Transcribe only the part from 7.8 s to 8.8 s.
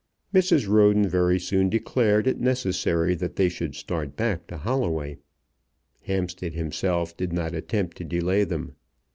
to delay them.